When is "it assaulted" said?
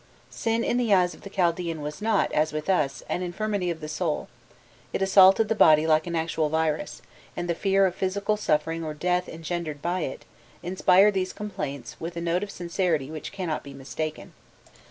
4.93-5.47